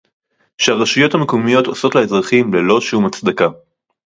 שהרשויות 0.57 1.13
המקומיות 1.13 1.67
עושות 1.67 1.95
לאזרחים 1.95 2.53
ללא 2.53 2.81
שום 2.81 3.05
הצדקה 3.05 3.47